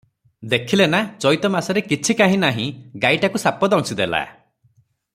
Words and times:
ଦେଖିଲେ 0.53 0.87
ନା 0.93 1.01
ଚୈଇତମାସରେ 1.25 1.83
କିଛି 1.91 2.15
କାହିଁ 2.23 2.41
ନାହିଁ, 2.47 2.67
ଗାଈଟାକୁ 3.07 3.43
ସାପ 3.47 3.71
ଦଂଶିଦେଲା! 3.75 4.27